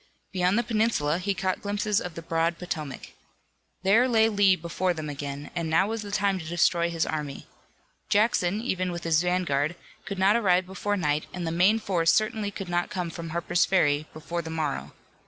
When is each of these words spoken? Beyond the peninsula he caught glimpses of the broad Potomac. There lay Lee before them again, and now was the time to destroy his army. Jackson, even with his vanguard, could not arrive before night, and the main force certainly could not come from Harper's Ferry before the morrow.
Beyond 0.31 0.57
the 0.57 0.63
peninsula 0.63 1.19
he 1.19 1.35
caught 1.35 1.61
glimpses 1.61 2.01
of 2.01 2.15
the 2.15 2.23
broad 2.23 2.57
Potomac. 2.57 3.11
There 3.83 4.07
lay 4.07 4.29
Lee 4.29 4.55
before 4.55 4.95
them 4.95 5.11
again, 5.11 5.51
and 5.55 5.69
now 5.69 5.85
was 5.89 6.01
the 6.01 6.09
time 6.09 6.39
to 6.39 6.45
destroy 6.45 6.89
his 6.89 7.05
army. 7.05 7.45
Jackson, 8.09 8.61
even 8.61 8.91
with 8.91 9.03
his 9.03 9.21
vanguard, 9.21 9.75
could 10.05 10.17
not 10.17 10.35
arrive 10.35 10.65
before 10.65 10.97
night, 10.97 11.27
and 11.35 11.45
the 11.45 11.51
main 11.51 11.77
force 11.77 12.11
certainly 12.11 12.49
could 12.49 12.67
not 12.67 12.89
come 12.89 13.11
from 13.11 13.29
Harper's 13.29 13.63
Ferry 13.65 14.07
before 14.11 14.41
the 14.41 14.49
morrow. 14.49 14.95